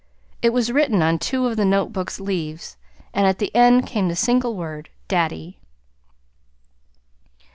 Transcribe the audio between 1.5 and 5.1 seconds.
the notebook's leaves, and at the end came the single word